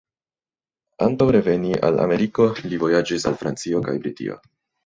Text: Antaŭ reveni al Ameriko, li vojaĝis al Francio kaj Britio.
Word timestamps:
Antaŭ 1.07 1.27
reveni 1.35 1.77
al 1.89 2.01
Ameriko, 2.05 2.47
li 2.73 2.83
vojaĝis 2.85 3.29
al 3.33 3.39
Francio 3.45 3.83
kaj 3.91 3.99
Britio. 4.07 4.41